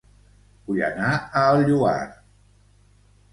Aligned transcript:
Vull 0.71 0.79
anar 0.87 1.09
a 1.19 1.43
El 1.51 1.61
Lloar 1.69 1.93